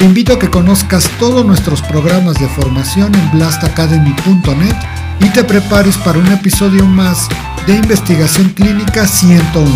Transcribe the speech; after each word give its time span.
Te 0.00 0.06
invito 0.06 0.32
a 0.32 0.38
que 0.38 0.48
conozcas 0.48 1.06
todos 1.18 1.44
nuestros 1.44 1.82
programas 1.82 2.34
de 2.40 2.48
formación 2.48 3.14
en 3.14 3.30
blastacademy.net 3.32 4.74
y 5.20 5.28
te 5.28 5.44
prepares 5.44 5.98
para 5.98 6.18
un 6.18 6.26
episodio 6.28 6.86
más 6.86 7.28
de 7.66 7.74
Investigación 7.74 8.48
Clínica 8.48 9.06
101, 9.06 9.70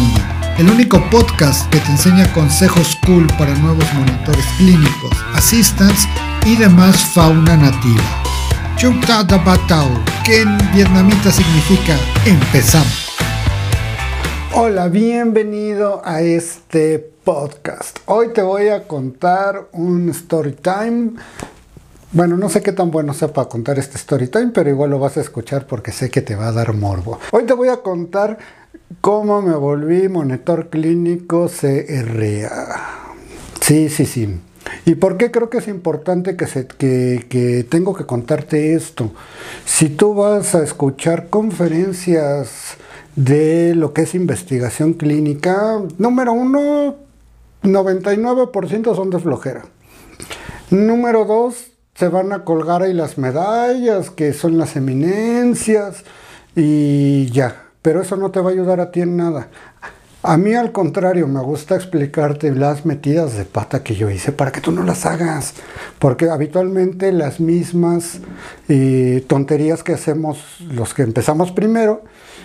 el 0.57 0.71
único 0.71 1.11
podcast 1.11 1.69
que 1.69 1.79
te 1.79 1.91
enseña 1.91 2.33
consejos 2.33 2.97
cool 3.05 3.27
para 3.37 3.55
nuevos 3.57 3.85
monitores 3.93 4.47
clínicos, 4.57 5.13
assistants 5.35 6.09
y 6.47 6.57
demás 6.57 6.97
fauna 7.13 7.59
nativa. 7.59 8.03
Chukta 8.77 9.25
Batao, 9.25 9.91
que 10.25 10.41
en 10.41 10.57
vietnamita 10.73 11.31
significa 11.31 11.99
empezamos. 12.25 13.04
Hola, 14.57 14.87
bienvenido 14.87 16.01
a 16.05 16.21
este 16.23 17.01
podcast. 17.01 17.99
Hoy 18.07 18.33
te 18.33 18.41
voy 18.41 18.69
a 18.69 18.87
contar 18.87 19.67
un 19.73 20.09
story 20.11 20.53
time. 20.53 21.15
Bueno, 22.13 22.37
no 22.37 22.49
sé 22.49 22.63
qué 22.63 22.71
tan 22.71 22.93
bueno 22.93 23.15
sea 23.15 23.33
para 23.33 23.49
contar 23.49 23.81
este 23.81 23.97
story 23.97 24.29
time, 24.29 24.53
pero 24.55 24.71
igual 24.71 24.91
lo 24.91 25.01
vas 25.01 25.17
a 25.17 25.23
escuchar 25.23 25.67
porque 25.67 25.91
sé 25.91 26.09
que 26.09 26.23
te 26.23 26.37
va 26.37 26.47
a 26.47 26.53
dar 26.53 26.73
morbo. 26.73 27.19
Hoy 27.33 27.47
te 27.47 27.53
voy 27.53 27.67
a 27.67 27.79
contar 27.79 28.39
cómo 29.01 29.43
me 29.43 29.57
volví 29.57 30.09
monitor 30.09 30.71
clínico 30.71 31.49
CRA. 31.49 33.13
Sí, 33.61 33.89
sí, 33.89 34.07
sí. 34.07 34.39
¿Y 34.87 34.95
por 34.95 35.17
qué 35.17 35.33
creo 35.33 35.51
que 35.51 35.59
es 35.59 35.67
importante 35.67 36.37
que, 36.37 36.47
se, 36.47 36.69
que, 36.69 37.27
que, 37.29 37.65
tengo 37.65 37.93
que 37.93 38.07
contarte 38.07 38.75
esto? 38.75 39.11
Si 39.65 39.89
tú 39.89 40.15
vas 40.15 40.55
a 40.55 40.63
escuchar 40.63 41.29
conferencias 41.29 42.77
de 43.17 43.75
lo 43.75 43.93
que 43.93 44.03
es 44.03 44.15
investigación 44.15 44.95
clínica, 44.95 45.81
número 45.99 46.33
uno, 46.33 46.97
99% 47.63 48.95
son 48.95 49.11
de 49.11 49.19
flojera. 49.19 49.65
Número 50.71 51.25
dos, 51.25 51.73
se 51.95 52.09
van 52.09 52.33
a 52.33 52.45
colgar 52.45 52.83
ahí 52.83 52.93
las 52.93 53.19
medallas, 53.19 54.11
que 54.11 54.33
son 54.33 54.59
las 54.59 54.77
eminencias, 54.77 56.05
y 56.57 57.27
ya. 57.27 57.63
Pero 57.83 58.01
eso 58.01 58.17
no 58.17 58.31
te 58.31 58.41
va 58.41 58.51
a 58.51 58.53
ayudar 58.53 58.81
a 58.81 58.91
ti 58.91 59.01
en 59.01 59.17
nada. 59.17 59.49
A 60.27 60.39
mí 60.39 60.55
al 60.55 60.73
contrario, 60.73 61.29
me 61.29 61.43
gusta 61.43 61.77
explicarte 61.77 62.51
las 62.51 62.87
metidas 62.87 63.37
de 63.37 63.45
pata 63.45 63.83
que 63.83 63.95
yo 63.95 64.09
hice 64.09 64.33
para 64.33 64.53
que 64.53 64.63
tú 64.63 64.73
no 64.73 64.83
las 64.83 65.05
hagas. 65.05 65.53
Porque 65.99 66.31
habitualmente 66.31 67.13
las 67.13 67.41
mismas 67.41 68.21
eh, 68.71 69.23
tonterías 69.29 69.83
que 69.83 69.93
hacemos 69.93 70.39
los 70.61 70.95
que 70.95 71.03
empezamos 71.03 71.53
primero, 71.53 72.05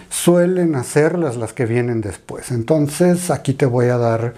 suelen 0.09 0.75
hacerlas 0.75 1.37
las 1.37 1.53
que 1.53 1.65
vienen 1.65 2.01
después. 2.01 2.51
Entonces 2.51 3.29
aquí 3.31 3.53
te 3.53 3.65
voy 3.65 3.87
a 3.87 3.97
dar 3.97 4.33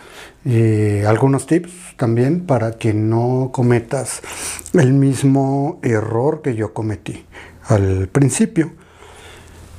eh, 0.45 1.05
algunos 1.08 1.47
tips 1.47 1.72
también 1.97 2.45
para 2.45 2.73
que 2.73 2.94
no 2.94 3.50
cometas 3.52 4.22
el 4.73 4.94
mismo 4.94 5.80
error 5.81 6.42
que 6.42 6.55
yo 6.55 6.73
cometí 6.73 7.25
al 7.67 8.08
principio. 8.09 8.72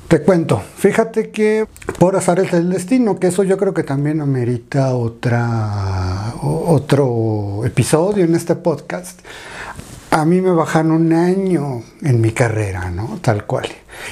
Te 0.07 0.21
cuento, 0.21 0.61
fíjate 0.77 1.31
que 1.31 1.65
por 1.97 2.15
azar 2.15 2.39
es 2.39 2.53
el 2.53 2.69
destino, 2.69 3.19
que 3.19 3.27
eso 3.27 3.43
yo 3.43 3.57
creo 3.57 3.73
que 3.73 3.83
también 3.83 4.21
amerita 4.21 4.93
otra, 4.93 6.35
otro 6.41 7.61
episodio 7.65 8.23
en 8.23 8.35
este 8.35 8.55
podcast. 8.55 9.21
A 10.11 10.25
mí 10.25 10.39
me 10.41 10.51
bajan 10.51 10.91
un 10.91 11.13
año 11.13 11.81
en 12.03 12.21
mi 12.21 12.31
carrera, 12.31 12.91
¿no? 12.91 13.17
Tal 13.23 13.47
cual. 13.47 13.67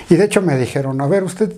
Y 0.10 0.16
de 0.16 0.26
hecho 0.26 0.42
me 0.42 0.58
dijeron, 0.58 1.00
a 1.02 1.08
ver, 1.08 1.24
usted 1.24 1.54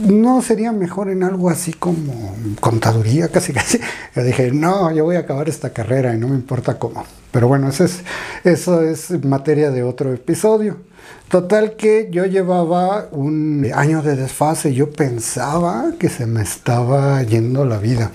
no 0.00 0.42
sería 0.42 0.72
mejor 0.72 1.10
en 1.10 1.22
algo 1.22 1.50
así 1.50 1.72
como 1.72 2.34
contaduría, 2.60 3.28
casi 3.32 3.52
casi. 3.52 3.80
Yo 4.14 4.22
dije, 4.22 4.50
no, 4.52 4.92
yo 4.92 5.04
voy 5.04 5.16
a 5.16 5.20
acabar 5.20 5.48
esta 5.48 5.70
carrera 5.70 6.14
y 6.14 6.18
no 6.18 6.28
me 6.28 6.36
importa 6.36 6.78
cómo. 6.78 7.04
Pero 7.32 7.48
bueno, 7.48 7.68
eso 7.68 7.84
es, 7.84 8.02
eso 8.44 8.82
es 8.82 9.24
materia 9.24 9.70
de 9.70 9.82
otro 9.82 10.12
episodio. 10.12 10.78
Total 11.28 11.76
que 11.76 12.08
yo 12.10 12.24
llevaba 12.24 13.08
un 13.10 13.68
año 13.74 14.02
de 14.02 14.16
desfase, 14.16 14.74
yo 14.74 14.90
pensaba 14.90 15.92
que 15.98 16.08
se 16.08 16.26
me 16.26 16.42
estaba 16.42 17.22
yendo 17.22 17.64
la 17.64 17.78
vida, 17.78 18.12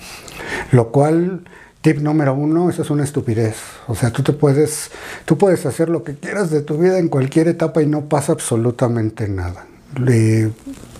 lo 0.70 0.90
cual 0.90 1.42
Tip 1.82 1.98
número 1.98 2.32
uno, 2.32 2.70
eso 2.70 2.82
es 2.82 2.90
una 2.90 3.02
estupidez. 3.02 3.56
O 3.88 3.96
sea, 3.96 4.12
tú 4.12 4.22
te 4.22 4.32
puedes, 4.32 4.92
tú 5.24 5.36
puedes 5.36 5.66
hacer 5.66 5.88
lo 5.88 6.04
que 6.04 6.14
quieras 6.14 6.48
de 6.50 6.62
tu 6.62 6.78
vida 6.78 7.00
en 7.00 7.08
cualquier 7.08 7.48
etapa 7.48 7.82
y 7.82 7.86
no 7.86 8.08
pasa 8.08 8.30
absolutamente 8.30 9.28
nada. 9.28 9.66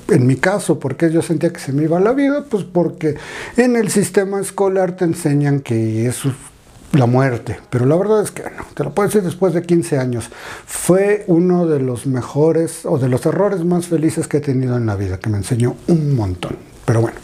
En 0.09 0.27
mi 0.27 0.37
caso, 0.37 0.79
¿por 0.79 0.97
qué 0.97 1.11
yo 1.11 1.23
sentía 1.23 1.53
que 1.53 1.61
se 1.61 1.73
me 1.73 1.85
iba 1.85 2.01
la 2.01 2.13
vida? 2.13 2.45
Pues 2.49 2.65
porque 2.65 3.17
en 3.57 3.77
el 3.77 3.91
sistema 3.91 4.41
escolar 4.41 4.97
te 4.97 5.05
enseñan 5.05 5.61
que 5.61 6.07
es 6.07 6.23
la 6.93 7.07
muerte, 7.07 7.59
pero 7.71 7.87
la 7.87 7.97
verdad 7.97 8.23
es 8.23 8.31
que 8.31 8.43
no, 8.43 8.65
te 8.75 8.85
lo 8.85 8.95
puedo 8.95 9.09
decir 9.09 9.23
después 9.23 9.55
de 9.55 9.63
15 9.63 9.99
años. 9.99 10.31
Fue 10.67 11.25
uno 11.27 11.67
de 11.67 11.81
los 11.81 12.07
mejores 12.07 12.85
o 12.85 12.99
de 12.99 13.09
los 13.09 13.25
errores 13.25 13.65
más 13.65 13.87
felices 13.87 14.29
que 14.29 14.39
he 14.39 14.41
tenido 14.41 14.77
en 14.77 14.87
la 14.87 14.97
vida, 14.97 15.19
que 15.19 15.31
me 15.31 15.39
enseñó 15.39 15.77
un 15.89 16.15
montón. 16.15 16.57
Pero 16.85 17.01
bueno, 17.01 17.17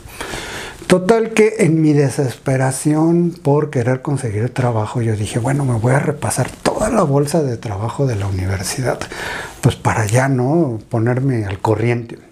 total 0.86 1.34
que 1.34 1.56
en 1.58 1.82
mi 1.82 1.92
desesperación 1.92 3.34
por 3.42 3.68
querer 3.68 4.00
conseguir 4.00 4.48
trabajo, 4.54 5.02
yo 5.02 5.14
dije, 5.14 5.38
bueno, 5.38 5.64
me 5.66 5.78
voy 5.78 5.92
a 5.92 5.98
repasar 5.98 6.50
toda 6.62 6.88
la 6.88 7.02
bolsa 7.02 7.42
de 7.42 7.58
trabajo 7.58 8.06
de 8.06 8.16
la 8.16 8.26
universidad, 8.26 8.98
pues 9.60 9.76
para 9.76 10.06
ya 10.06 10.28
no 10.28 10.78
ponerme 10.88 11.44
al 11.44 11.58
corriente. 11.58 12.27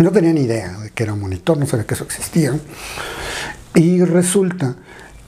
No 0.00 0.10
tenía 0.10 0.32
ni 0.32 0.42
idea 0.42 0.78
de 0.78 0.90
que 0.90 1.02
era 1.02 1.14
monitor, 1.14 1.58
no 1.58 1.66
sabía 1.66 1.86
que 1.86 1.94
eso 1.94 2.04
existía. 2.04 2.54
Y 3.74 4.02
resulta 4.02 4.76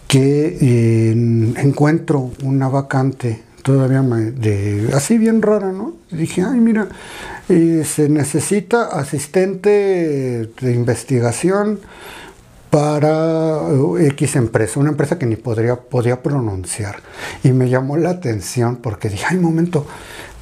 que 0.09 1.13
encuentro 1.57 2.33
una 2.43 2.69
vacante 2.69 3.43
todavía 3.63 4.03
de, 4.03 4.91
así 4.95 5.19
bien 5.19 5.41
rara, 5.41 5.73
¿no? 5.73 5.95
dije, 6.11 6.43
ay, 6.43 6.59
mira, 6.59 6.89
eh, 7.49 7.85
se 7.87 8.09
necesita 8.09 8.87
asistente 8.87 10.51
de 10.61 10.73
investigación 10.73 11.79
para 12.71 13.61
eh, 13.99 14.09
X 14.09 14.37
empresa, 14.37 14.81
una 14.81 14.91
empresa 14.91 15.19
que 15.19 15.27
ni 15.27 15.37
podría, 15.37 15.77
podía 15.77 16.23
pronunciar. 16.23 16.97
Y 17.45 17.53
me 17.53 17.69
llamó 17.69 17.97
la 17.99 18.11
atención 18.11 18.77
porque 18.77 19.11
dije, 19.11 19.27
ay, 19.29 19.37
momento, 19.37 19.87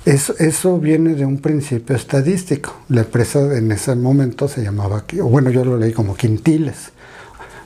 eso, 0.05 0.35
eso, 0.39 0.79
viene 0.79 1.15
de 1.15 1.25
un 1.27 1.39
principio 1.39 1.95
estadístico. 1.95 2.75
La 2.89 3.03
empresa 3.03 3.57
en 3.57 3.71
ese 3.73 3.95
momento 3.95 4.49
se 4.49 4.63
llamaba, 4.63 5.05
bueno, 5.23 5.51
yo 5.51 5.65
lo 5.65 5.77
leí 5.77 5.93
como 5.93 6.17
Quintiles. 6.17 6.93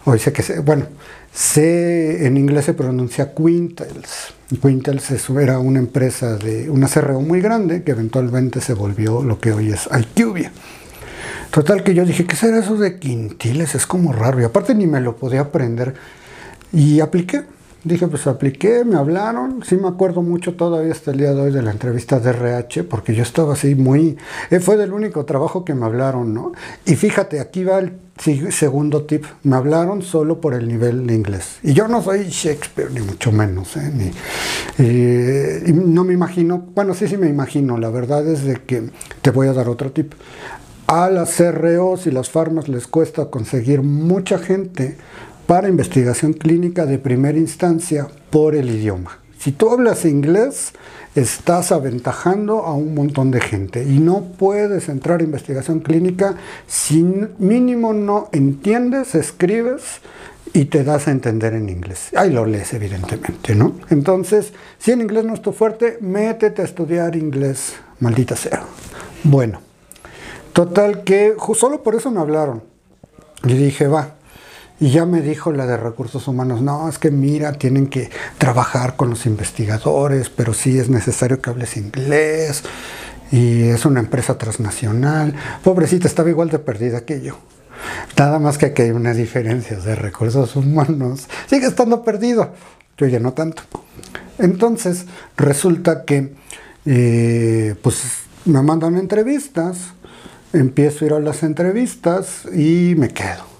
O 0.05 0.13
dice 0.13 0.33
que, 0.33 0.43
se, 0.43 0.59
bueno, 0.61 0.87
se, 1.33 2.27
en 2.27 2.37
inglés 2.37 2.67
se 2.67 2.75
pronuncia 2.75 3.35
Quintels. 3.35 4.35
Quintels 4.61 5.29
era 5.41 5.59
una 5.59 5.79
empresa 5.79 6.37
de 6.37 6.69
una 6.71 6.89
CRO 6.89 7.21
muy 7.21 7.41
grande 7.41 7.83
que 7.83 7.93
eventualmente 7.93 8.61
se 8.61 8.75
volvió 8.75 9.23
lo 9.23 9.41
que 9.41 9.53
hoy 9.53 9.71
es 9.71 9.89
IQVIA. 9.91 10.53
Total 11.51 11.85
que 11.85 11.95
yo 11.95 12.05
dije, 12.05 12.27
¿qué 12.27 12.35
será 12.35 12.59
eso 12.59 12.77
de 12.77 12.99
quintiles? 12.99 13.77
Es 13.77 13.87
como 13.87 14.13
raro. 14.13 14.41
Y 14.41 14.45
aparte 14.45 14.75
ni 14.75 14.89
me 14.89 15.01
lo 15.01 15.17
podía 15.17 15.41
aprender. 15.41 15.95
Y 16.73 16.99
apliqué. 16.99 17.45
Dije, 17.85 18.09
pues 18.09 18.27
apliqué, 18.27 18.83
me 18.83 18.97
hablaron, 18.97 19.63
sí 19.63 19.77
me 19.77 19.89
acuerdo 19.89 20.23
mucho 20.23 20.55
todavía 20.55 20.91
hasta 20.91 21.11
el 21.11 21.19
día 21.19 21.35
de 21.35 21.41
hoy 21.43 21.53
de 21.53 21.61
la 21.61 21.71
entrevista 21.71 22.19
de 22.19 22.31
RH, 22.31 22.85
porque 22.85 23.15
yo 23.15 23.23
estaba 23.23 23.53
así 23.53 23.75
muy, 23.75 24.17
eh, 24.51 24.59
fue 24.59 24.79
del 24.79 24.95
único 24.95 25.27
trabajo 25.27 25.67
que 25.67 25.75
me 25.75 25.85
hablaron, 25.85 26.33
¿no? 26.33 26.53
Y 26.87 26.97
fíjate, 26.97 27.41
aquí 27.41 27.63
va 27.63 27.81
el 27.81 27.93
segundo 28.53 29.03
tip, 29.03 29.27
me 29.43 29.57
hablaron 29.57 30.01
solo 30.01 30.41
por 30.41 30.55
el 30.55 30.67
nivel 30.67 31.07
de 31.07 31.15
inglés. 31.15 31.59
Y 31.63 31.75
yo 31.75 31.87
no 31.87 32.03
soy 32.03 32.25
Shakespeare, 32.31 32.91
ni 32.91 33.01
mucho 33.03 33.31
menos, 33.33 33.77
¿eh? 33.77 33.93
Ni, 34.79 35.73
no 35.73 36.05
me 36.05 36.15
imagino, 36.15 36.67
bueno, 36.75 36.95
sí, 36.95 37.07
sí 37.07 37.19
me 37.19 37.29
imagino, 37.29 37.77
la 37.77 37.91
verdad 37.91 38.27
es 38.27 38.45
de 38.45 38.63
que 38.63 38.89
te 39.21 39.31
voy 39.31 39.49
a 39.49 39.53
dar 39.53 39.69
otro 39.69 39.93
tip. 39.93 40.15
A 40.87 41.11
las 41.11 41.37
CROs 41.37 42.07
y 42.07 42.11
las 42.11 42.31
farmas 42.31 42.69
les 42.69 42.87
cuesta 42.87 43.27
conseguir 43.27 43.83
mucha 43.83 44.39
gente 44.39 44.97
para 45.47 45.69
investigación 45.69 46.33
clínica 46.33 46.87
de 46.87 46.99
primera 46.99 47.39
instancia 47.39 48.09
por 48.31 48.55
el 48.55 48.71
idioma. 48.71 49.19
Si 49.39 49.53
tú 49.53 49.71
hablas 49.71 50.07
inglés, 50.07 50.73
estás 51.15 51.71
aventajando 51.71 52.61
a 52.65 52.73
un 52.73 52.95
montón 52.95 53.31
de 53.31 53.41
gente 53.41 53.85
y 53.85 53.99
no 53.99 54.23
puedes 54.39 54.89
entrar 54.89 55.21
a 55.21 55.25
investigación 55.25 55.81
clínica 55.81 56.37
si 56.67 57.05
mínimo 57.39 57.93
no 57.93 58.31
entiendes, 58.33 59.15
escribes 59.15 60.01
y 60.55 60.67
te 60.67 60.83
das 60.83 61.09
a 61.09 61.11
entender 61.11 61.53
en 61.53 61.69
inglés. 61.69 62.11
Ahí 62.17 62.31
lo 62.31 62.47
lees, 62.47 62.73
evidentemente, 62.73 63.55
¿no? 63.55 63.75
Entonces, 63.91 64.53
si 64.79 64.93
en 64.93 65.03
inglés 65.03 65.25
no 65.25 65.35
es 65.35 65.43
tu 65.43 65.53
fuerte, 65.53 65.99
métete 66.01 66.63
a 66.63 66.65
estudiar 66.65 67.17
inglés, 67.17 67.75
maldita 68.01 68.37
sea. 68.37 68.65
Bueno, 69.25 69.61
total 70.53 71.03
que 71.03 71.35
solo 71.55 71.83
por 71.83 71.97
eso 71.97 72.11
me 72.11 72.21
hablaron. 72.21 72.63
Y 73.45 73.55
dije, 73.55 73.89
va. 73.89 74.15
Y 74.81 74.91
ya 74.91 75.07
me 75.07 75.21
dijo 75.21 75.53
la 75.53 75.67
de 75.67 75.77
recursos 75.77 76.27
humanos, 76.27 76.61
no, 76.61 76.89
es 76.89 76.99
que 76.99 77.11
mira, 77.11 77.53
tienen 77.53 77.87
que 77.87 78.11
trabajar 78.39 78.97
con 78.97 79.11
los 79.11 79.25
investigadores, 79.25 80.31
pero 80.31 80.53
sí 80.53 80.79
es 80.79 80.89
necesario 80.89 81.41
que 81.41 81.51
hables 81.51 81.77
inglés. 81.77 82.65
Y 83.31 83.69
es 83.69 83.87
una 83.87 84.01
empresa 84.01 84.37
transnacional. 84.37 85.35
Pobrecita, 85.63 86.07
estaba 86.07 86.31
igual 86.31 86.51
de 86.51 86.59
perdida 86.59 87.05
que 87.05 87.21
yo. 87.21 87.39
Nada 88.17 88.39
más 88.39 88.59
que 88.59 88.67
aquí 88.67 88.83
hay 88.83 88.91
una 88.91 89.15
diferencia 89.15 89.79
de 89.79 89.95
recursos 89.95 90.57
humanos. 90.57 91.29
Sigue 91.47 91.67
estando 91.67 92.03
perdido. 92.03 92.53
Yo 92.97 93.07
ya 93.07 93.21
no 93.21 93.33
tanto. 93.33 93.63
Entonces, 94.39 95.07
resulta 95.37 96.05
que 96.05 96.33
eh, 96.87 97.75
pues 97.83 98.03
me 98.45 98.63
mandan 98.63 98.97
entrevistas, 98.97 99.79
empiezo 100.53 101.05
a 101.05 101.09
ir 101.09 101.15
a 101.15 101.21
las 101.21 101.43
entrevistas 101.43 102.43
y 102.53 102.95
me 102.97 103.09
quedo. 103.09 103.54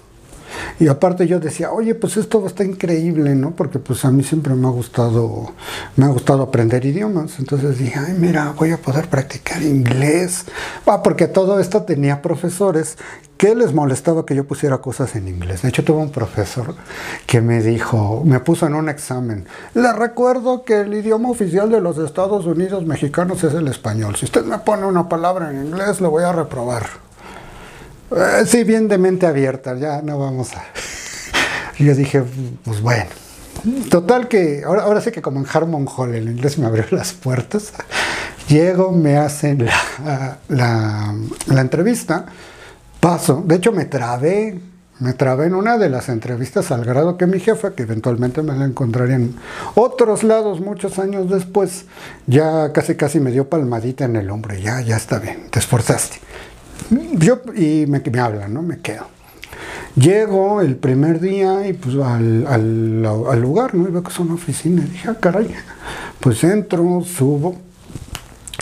Y 0.79 0.87
aparte 0.87 1.27
yo 1.27 1.39
decía, 1.39 1.71
oye, 1.71 1.95
pues 1.95 2.17
esto 2.17 2.45
está 2.45 2.63
increíble, 2.63 3.35
¿no? 3.35 3.51
Porque 3.51 3.79
pues 3.79 4.05
a 4.05 4.11
mí 4.11 4.23
siempre 4.23 4.53
me 4.55 4.67
ha 4.67 4.71
gustado, 4.71 5.53
me 5.95 6.05
ha 6.05 6.09
gustado 6.09 6.43
aprender 6.43 6.85
idiomas. 6.85 7.39
Entonces 7.39 7.77
dije, 7.77 7.99
ay, 7.99 8.15
mira, 8.17 8.53
voy 8.57 8.71
a 8.71 8.77
poder 8.77 9.07
practicar 9.07 9.61
inglés. 9.61 10.45
Ah, 10.85 11.01
porque 11.03 11.27
todo 11.27 11.59
esto 11.59 11.83
tenía 11.83 12.21
profesores 12.21 12.97
que 13.37 13.53
les 13.53 13.73
molestaba 13.73 14.25
que 14.25 14.35
yo 14.35 14.45
pusiera 14.45 14.77
cosas 14.77 15.15
en 15.15 15.27
inglés. 15.27 15.61
De 15.61 15.69
hecho, 15.69 15.83
tuve 15.83 15.97
un 15.97 16.11
profesor 16.11 16.75
que 17.25 17.41
me 17.41 17.61
dijo, 17.61 18.21
me 18.25 18.39
puso 18.39 18.65
en 18.67 18.75
un 18.75 18.89
examen, 18.89 19.45
le 19.73 19.91
recuerdo 19.93 20.63
que 20.63 20.81
el 20.81 20.93
idioma 20.93 21.29
oficial 21.29 21.69
de 21.69 21.81
los 21.81 21.97
Estados 21.97 22.45
Unidos 22.45 22.85
mexicanos 22.85 23.43
es 23.43 23.53
el 23.53 23.67
español. 23.67 24.15
Si 24.15 24.25
usted 24.25 24.45
me 24.45 24.57
pone 24.59 24.85
una 24.85 25.09
palabra 25.09 25.51
en 25.51 25.67
inglés, 25.67 26.01
lo 26.01 26.09
voy 26.09 26.23
a 26.23 26.31
reprobar. 26.31 27.04
Eh, 28.11 28.43
sí, 28.45 28.63
bien 28.63 28.87
de 28.87 28.97
mente 28.97 29.25
abierta, 29.25 29.75
ya 29.75 30.01
no 30.01 30.19
vamos 30.19 30.53
a... 30.53 30.63
Yo 31.77 31.93
dije, 31.95 32.23
pues 32.63 32.81
bueno. 32.81 33.05
Total 33.89 34.27
que, 34.27 34.63
ahora, 34.65 34.83
ahora 34.83 35.01
sé 35.01 35.11
que 35.11 35.21
como 35.21 35.39
en 35.39 35.47
Harmon 35.51 35.87
Hall 35.87 36.13
el 36.13 36.29
inglés 36.29 36.57
me 36.57 36.67
abrió 36.67 36.85
las 36.91 37.13
puertas. 37.13 37.73
Llego, 38.47 38.91
me 38.91 39.17
hacen 39.17 39.65
la, 39.65 40.37
la, 40.49 41.15
la 41.47 41.61
entrevista, 41.61 42.27
paso. 42.99 43.43
De 43.45 43.55
hecho, 43.55 43.71
me 43.71 43.85
trabé, 43.85 44.59
me 44.99 45.13
trabé 45.13 45.47
en 45.47 45.55
una 45.55 45.79
de 45.79 45.89
las 45.89 46.09
entrevistas 46.09 46.69
al 46.69 46.85
grado 46.85 47.17
que 47.17 47.25
mi 47.25 47.39
jefa, 47.39 47.73
que 47.73 47.83
eventualmente 47.83 48.43
me 48.43 48.55
la 48.55 48.65
encontraría 48.65 49.15
en 49.15 49.35
otros 49.73 50.21
lados 50.23 50.61
muchos 50.61 50.99
años 50.99 51.29
después, 51.29 51.85
ya 52.27 52.71
casi 52.71 52.95
casi 52.95 53.19
me 53.19 53.31
dio 53.31 53.49
palmadita 53.49 54.05
en 54.05 54.15
el 54.15 54.29
hombro. 54.29 54.55
Ya, 54.55 54.81
ya 54.81 54.95
está 54.95 55.17
bien, 55.17 55.49
te 55.49 55.57
esforzaste. 55.57 56.17
Yo, 57.13 57.41
y 57.55 57.85
me, 57.87 57.99
me 57.99 58.19
hablan, 58.19 58.53
¿no? 58.53 58.61
Me 58.61 58.79
quedo. 58.79 59.07
Llego 59.95 60.61
el 60.61 60.75
primer 60.75 61.19
día 61.21 61.67
y 61.67 61.73
pues 61.73 61.95
al, 61.95 62.45
al, 62.47 63.41
lugar, 63.41 63.73
¿no? 63.75 63.87
Y 63.87 63.91
veo 63.91 64.03
que 64.03 64.11
es 64.11 64.19
una 64.19 64.33
oficina. 64.33 64.83
Y 64.85 64.89
dije, 64.89 65.09
ah, 65.09 65.17
caray. 65.19 65.53
Pues 66.19 66.43
entro, 66.43 67.01
subo 67.01 67.55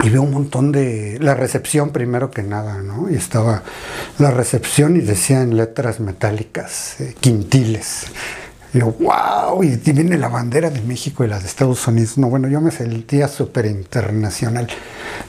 y 0.04 0.10
veo 0.10 0.22
un 0.22 0.32
montón 0.32 0.72
de... 0.72 1.18
La 1.22 1.34
recepción 1.34 1.92
primero 1.92 2.30
que 2.30 2.44
nada, 2.44 2.82
¿no? 2.82 3.10
Y 3.10 3.16
estaba 3.16 3.64
la 4.20 4.32
recepción 4.32 4.96
y 4.98 5.00
decía 5.00 5.42
en 5.42 5.58
letras 5.58 6.00
metálicas, 6.00 7.00
eh, 7.00 7.16
quintiles. 7.20 8.08
Y 8.74 8.80
yo, 8.80 8.92
wow, 9.00 9.64
y 9.64 9.76
viene 9.92 10.18
la 10.18 10.30
bandera 10.30 10.70
de 10.70 10.82
México 10.82 11.24
y 11.24 11.28
la 11.28 11.40
de 11.40 11.46
Estados 11.46 11.88
Unidos. 11.88 12.18
No, 12.18 12.30
bueno, 12.30 12.48
yo 12.48 12.60
me 12.60 12.72
sentía 12.72 13.28
súper 13.28 13.68
internacional. 13.68 14.68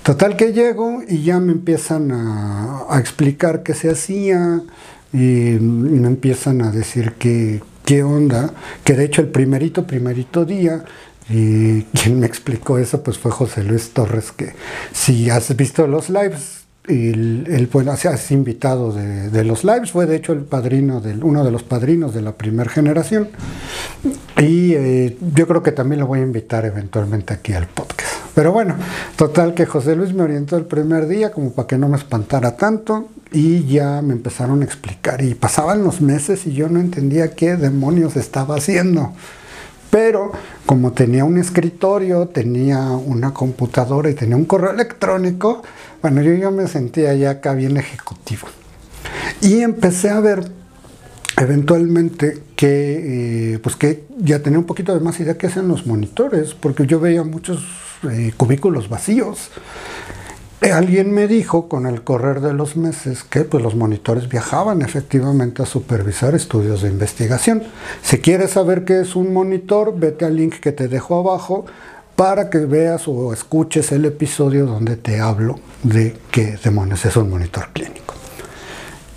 Total 0.02 0.36
que 0.36 0.52
llego 0.52 1.02
y 1.06 1.22
ya 1.22 1.38
me 1.40 1.52
empiezan 1.52 2.10
a, 2.12 2.98
explicar 2.98 3.62
qué 3.62 3.74
se 3.74 3.90
hacía 3.90 4.62
y, 5.12 5.58
me 5.60 6.08
empiezan 6.08 6.62
a 6.62 6.70
decir 6.70 7.12
que, 7.12 7.62
qué 7.84 8.02
onda, 8.02 8.50
que 8.82 8.94
de 8.94 9.04
hecho 9.04 9.20
el 9.20 9.28
primerito, 9.28 9.86
primerito 9.86 10.44
día, 10.44 10.84
y 11.28 11.82
quien 11.82 12.20
me 12.20 12.26
explicó 12.26 12.78
eso 12.78 13.02
pues 13.02 13.18
fue 13.18 13.30
José 13.30 13.64
Luis 13.64 13.90
Torres, 13.90 14.32
que 14.32 14.54
si 14.92 15.30
has 15.30 15.54
visto 15.56 15.86
los 15.86 16.10
lives, 16.10 16.63
el, 16.86 17.46
el 17.48 17.66
bueno, 17.68 17.92
has 17.92 18.30
invitado 18.30 18.92
de, 18.92 19.44
los 19.44 19.64
lives, 19.64 19.90
fue 19.90 20.06
de 20.06 20.16
hecho 20.16 20.32
el 20.32 20.40
padrino 20.40 21.00
del, 21.00 21.24
uno 21.24 21.44
de 21.44 21.50
los 21.50 21.62
padrinos 21.62 22.14
de 22.14 22.22
la 22.22 22.32
primera 22.32 22.68
generación. 22.70 23.28
Y 24.38 24.74
eh, 24.74 25.16
yo 25.34 25.46
creo 25.46 25.62
que 25.62 25.72
también 25.72 26.00
lo 26.00 26.06
voy 26.06 26.20
a 26.20 26.22
invitar 26.22 26.64
eventualmente 26.66 27.32
aquí 27.32 27.52
al 27.52 27.68
podcast. 27.68 28.12
Pero 28.34 28.52
bueno, 28.52 28.74
total 29.16 29.54
que 29.54 29.64
José 29.64 29.96
Luis 29.96 30.12
me 30.12 30.22
orientó 30.22 30.56
el 30.56 30.64
primer 30.64 31.06
día 31.06 31.30
como 31.30 31.52
para 31.52 31.68
que 31.68 31.78
no 31.78 31.88
me 31.88 31.96
espantara 31.96 32.56
tanto 32.56 33.08
y 33.32 33.64
ya 33.64 34.02
me 34.02 34.12
empezaron 34.12 34.62
a 34.62 34.64
explicar. 34.64 35.22
Y 35.22 35.34
pasaban 35.34 35.84
los 35.84 36.00
meses 36.00 36.46
y 36.46 36.52
yo 36.52 36.68
no 36.68 36.80
entendía 36.80 37.34
qué 37.34 37.56
demonios 37.56 38.16
estaba 38.16 38.56
haciendo. 38.56 39.12
Pero 39.94 40.32
como 40.66 40.92
tenía 40.92 41.24
un 41.24 41.38
escritorio, 41.38 42.26
tenía 42.26 42.80
una 42.80 43.32
computadora 43.32 44.10
y 44.10 44.14
tenía 44.14 44.34
un 44.34 44.44
correo 44.44 44.72
electrónico, 44.72 45.62
bueno, 46.02 46.20
yo, 46.20 46.34
yo 46.34 46.50
me 46.50 46.66
sentía 46.66 47.14
ya 47.14 47.30
acá 47.30 47.54
bien 47.54 47.76
ejecutivo. 47.76 48.48
Y 49.40 49.60
empecé 49.60 50.10
a 50.10 50.18
ver 50.18 50.50
eventualmente 51.40 52.42
que, 52.56 53.52
eh, 53.54 53.58
pues 53.60 53.76
que 53.76 54.02
ya 54.18 54.40
tenía 54.40 54.58
un 54.58 54.64
poquito 54.66 54.92
de 54.92 54.98
más 54.98 55.20
idea 55.20 55.38
que 55.38 55.46
hacen 55.46 55.68
los 55.68 55.86
monitores, 55.86 56.54
porque 56.54 56.88
yo 56.88 56.98
veía 56.98 57.22
muchos 57.22 57.64
eh, 58.10 58.32
cubículos 58.36 58.88
vacíos. 58.88 59.50
Eh, 60.64 60.72
alguien 60.72 61.12
me 61.12 61.28
dijo 61.28 61.68
con 61.68 61.86
el 61.86 62.04
correr 62.04 62.40
de 62.40 62.54
los 62.54 62.74
meses 62.74 63.22
que 63.22 63.40
pues, 63.40 63.62
los 63.62 63.74
monitores 63.74 64.30
viajaban 64.30 64.80
efectivamente 64.80 65.62
a 65.62 65.66
supervisar 65.66 66.34
estudios 66.34 66.80
de 66.80 66.88
investigación. 66.88 67.64
Si 68.00 68.16
quieres 68.16 68.52
saber 68.52 68.86
qué 68.86 69.02
es 69.02 69.14
un 69.14 69.34
monitor, 69.34 69.94
vete 69.94 70.24
al 70.24 70.36
link 70.36 70.54
que 70.60 70.72
te 70.72 70.88
dejo 70.88 71.18
abajo 71.18 71.66
para 72.16 72.48
que 72.48 72.60
veas 72.60 73.06
o 73.08 73.34
escuches 73.34 73.92
el 73.92 74.06
episodio 74.06 74.64
donde 74.64 74.96
te 74.96 75.20
hablo 75.20 75.60
de 75.82 76.16
qué 76.30 76.56
demonios 76.64 77.04
es 77.04 77.14
un 77.18 77.28
monitor 77.28 77.68
clínico. 77.74 78.13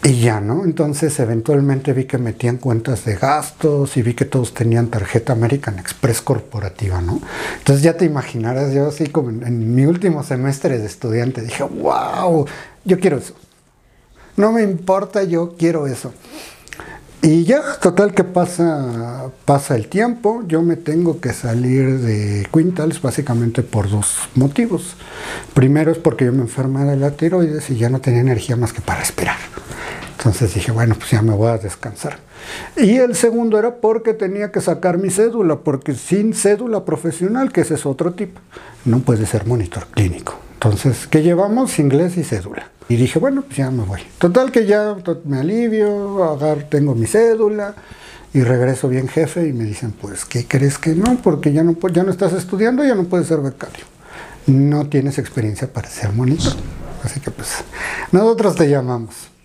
Y 0.04 0.22
ya, 0.22 0.40
¿no? 0.40 0.64
Entonces 0.64 1.20
eventualmente 1.20 1.92
vi 1.92 2.06
que 2.06 2.18
metían 2.18 2.58
cuentas 2.58 3.04
de 3.04 3.16
gastos 3.16 3.98
y 3.98 4.04
vi 4.04 4.14
que 4.14 4.26
todos 4.26 4.54
tenían 4.54 4.88
tarjeta 4.88 5.34
American 5.34 5.80
Express 5.80 6.22
corporativa, 6.22 7.02
¿no? 7.02 7.20
Entonces 7.58 7.84
ya 7.84 7.98
te 7.98 8.06
imaginarás, 8.06 8.74
yo 8.74 8.88
así 8.88 9.08
como 9.08 9.30
en, 9.30 9.76
mi 9.76 9.86
último 9.86 10.24
semestre 10.24 10.78
de 10.78 10.86
estudiante 10.86 11.42
dije, 11.42 11.64
wow, 11.64 12.46
yo 12.86 13.00
quiero 13.00 13.18
eso. 13.18 13.34
No 14.38 14.52
me 14.52 14.62
importa, 14.62 15.24
yo 15.24 15.56
quiero 15.58 15.88
eso. 15.88 16.14
Y 17.24 17.44
ya, 17.44 17.62
total 17.82 18.14
que 18.14 18.24
pasa, 18.24 19.32
pasa 19.44 19.76
el 19.76 19.88
tiempo, 19.88 20.44
yo 20.48 20.62
me 20.62 20.76
tengo 20.76 21.20
que 21.20 21.34
salir 21.34 22.00
de 22.00 22.48
Quintals 22.54 23.02
básicamente 23.02 23.64
por 23.64 23.90
dos 23.90 24.30
motivos. 24.36 24.96
Primero 25.56 25.92
es 25.92 25.98
porque 25.98 26.26
yo 26.26 26.32
me 26.32 26.44
enfermé 26.44 26.86
de 26.86 26.96
la 26.96 27.12
tiroides 27.12 27.72
y 27.72 27.78
ya 27.78 27.90
no 27.90 28.00
tenía 28.00 28.22
energía 28.22 28.56
más 28.56 28.72
que 28.72 28.82
para 28.82 29.00
respirar. 29.00 29.47
Entonces 30.28 30.56
dije, 30.56 30.74
bueno, 30.74 30.94
pues 30.96 31.12
ya 31.12 31.22
me 31.22 31.34
voy 31.34 31.48
a 31.48 31.58
descansar. 31.58 32.18
Y 32.76 32.98
el 32.98 33.16
segundo 33.16 33.58
era 33.58 33.76
porque 33.76 34.14
tenía 34.14 34.52
que 34.52 34.60
sacar 34.60 34.98
mi 34.98 35.10
cédula, 35.10 35.60
porque 35.60 35.94
sin 35.94 36.34
cédula 36.34 36.84
profesional, 36.84 37.54
que 37.54 37.62
ese 37.62 37.76
es 37.76 37.86
otro 37.86 38.12
tipo, 38.12 38.42
no 38.84 39.00
puede 39.00 39.26
ser 39.26 39.46
monitor 39.46 39.88
clínico. 39.88 40.38
Entonces, 40.56 41.08
¿qué 41.08 41.24
llevamos? 41.24 41.80
Inglés 41.80 42.18
y 42.18 42.26
cédula. 42.26 42.72
Y 42.90 42.98
dije, 42.98 43.20
bueno, 43.20 43.42
pues 43.42 43.56
ya 43.56 43.72
me 43.72 43.84
voy. 43.84 44.02
Total 44.18 44.52
que 44.52 44.66
ya 44.66 44.98
me 45.24 45.40
alivio, 45.40 46.38
tengo 46.70 46.94
mi 46.94 47.08
cédula 47.08 47.76
y 48.34 48.42
regreso 48.42 48.90
bien 48.90 49.08
jefe 49.08 49.48
y 49.48 49.54
me 49.54 49.64
dicen, 49.64 49.94
pues, 49.94 50.26
¿qué 50.26 50.46
crees 50.46 50.78
que 50.78 50.94
no? 50.94 51.20
Porque 51.24 51.54
ya 51.54 51.64
no, 51.64 51.78
ya 51.94 52.04
no 52.04 52.12
estás 52.12 52.34
estudiando, 52.34 52.84
ya 52.84 52.96
no 52.96 53.06
puedes 53.06 53.28
ser 53.28 53.40
becario. 53.40 53.86
No 54.46 54.90
tienes 54.90 55.20
experiencia 55.20 55.72
para 55.72 55.90
ser 55.90 56.12
monitor. 56.12 56.54
Así 57.02 57.22
que 57.22 57.32
pues, 57.32 57.64
nosotros 58.12 58.56
te 58.56 58.70
llamamos. 58.70 59.37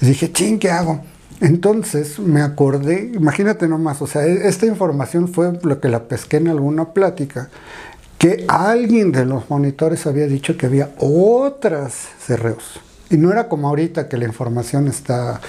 Dije, 0.00 0.32
ching, 0.32 0.58
¿qué 0.58 0.70
hago? 0.70 1.00
Entonces 1.40 2.18
me 2.18 2.40
acordé, 2.40 3.12
imagínate 3.14 3.68
nomás, 3.68 4.00
o 4.00 4.06
sea, 4.06 4.26
e-, 4.26 4.48
esta 4.48 4.66
información 4.66 5.28
fue 5.28 5.58
lo 5.62 5.80
que 5.80 5.88
la 5.88 6.04
pesqué 6.04 6.38
en 6.38 6.48
alguna 6.48 6.92
plática 6.92 7.50
que 8.18 8.46
alguien 8.48 9.12
de 9.12 9.26
los 9.26 9.50
monitores 9.50 10.06
había 10.06 10.26
dicho 10.26 10.56
que 10.56 10.66
había 10.66 10.90
otras 10.98 12.08
cerreos. 12.18 12.80
Y 13.10 13.18
no 13.18 13.30
era 13.30 13.48
como 13.48 13.68
ahorita 13.68 14.08
que 14.08 14.16
la 14.16 14.24
información 14.24 14.88
está, 14.88 15.40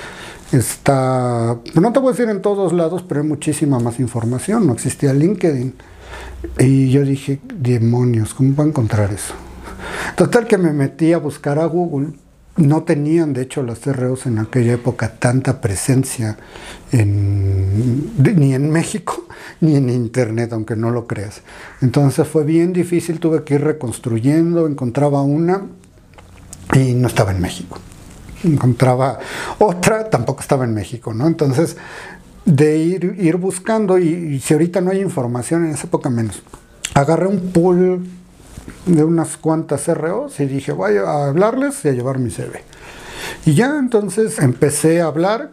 está, 0.51 1.57
no 1.73 1.93
te 1.93 1.99
voy 1.99 2.09
a 2.09 2.11
decir 2.11 2.29
en 2.29 2.41
todos 2.41 2.73
lados, 2.73 3.03
pero 3.07 3.21
hay 3.21 3.27
muchísima 3.27 3.79
más 3.79 3.99
información. 3.99 4.67
No 4.67 4.73
existía 4.73 5.13
LinkedIn. 5.13 5.73
Y 6.59 6.89
yo 6.89 7.03
dije, 7.03 7.39
demonios, 7.55 8.33
¿cómo 8.33 8.61
a 8.61 8.65
encontrar 8.65 9.11
eso? 9.11 9.33
Total 10.15 10.45
que 10.45 10.57
me 10.57 10.73
metí 10.73 11.13
a 11.13 11.17
buscar 11.17 11.59
a 11.59 11.65
Google 11.65 12.09
no 12.57 12.83
tenían, 12.83 13.33
de 13.33 13.43
hecho, 13.43 13.63
los 13.63 13.79
CREOs 13.79 14.25
en 14.25 14.39
aquella 14.39 14.73
época 14.73 15.13
tanta 15.19 15.61
presencia 15.61 16.37
ni 16.91 18.53
en 18.53 18.71
México 18.71 19.27
ni 19.61 19.75
en 19.75 19.89
Internet, 19.89 20.53
aunque 20.53 20.75
no 20.75 20.91
lo 20.91 21.07
creas. 21.07 21.41
Entonces 21.81 22.27
fue 22.27 22.43
bien 22.43 22.73
difícil, 22.73 23.19
tuve 23.19 23.43
que 23.43 23.55
ir 23.55 23.61
reconstruyendo, 23.61 24.67
encontraba 24.67 25.21
una 25.21 25.63
y 26.73 26.93
no 26.93 27.07
estaba 27.07 27.31
en 27.31 27.41
México. 27.41 27.79
Encontraba 28.43 29.19
otra, 29.59 30.09
tampoco 30.09 30.41
estaba 30.41 30.65
en 30.65 30.73
México, 30.73 31.13
¿no? 31.13 31.27
Entonces, 31.27 31.77
de 32.45 32.77
ir, 32.77 33.15
ir 33.19 33.35
buscando, 33.37 33.97
y, 33.97 34.39
si 34.39 34.53
ahorita 34.53 34.79
no 34.81 34.91
hay 34.91 35.01
información, 35.01 35.65
en 35.65 35.71
esa 35.71 35.87
época 35.87 36.09
menos, 36.09 36.43
agarré 36.93 37.27
un 37.27 37.51
pool 37.51 38.05
de 38.85 39.03
unas 39.03 39.37
cuantas 39.37 39.87
ROs 39.87 40.39
y 40.39 40.45
dije, 40.45 40.71
voy 40.71 40.97
a 40.97 41.27
hablarles 41.27 41.83
y 41.85 41.89
a 41.89 41.91
llevar 41.91 42.19
mi 42.19 42.29
CV. 42.29 42.63
Y 43.45 43.53
ya 43.53 43.77
entonces 43.77 44.39
empecé 44.39 45.01
a 45.01 45.05
hablar 45.05 45.51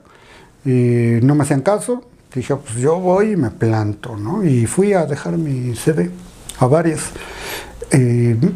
y 0.64 1.18
no 1.22 1.34
me 1.34 1.42
hacían 1.42 1.62
caso. 1.62 2.04
Dije, 2.34 2.56
pues 2.56 2.74
yo 2.76 2.98
voy 2.98 3.32
y 3.32 3.36
me 3.36 3.50
planto, 3.50 4.16
¿no? 4.16 4.44
Y 4.44 4.66
fui 4.66 4.92
a 4.92 5.06
dejar 5.06 5.38
mi 5.38 5.74
CV 5.76 6.10
a 6.58 6.66
varias. 6.66 7.10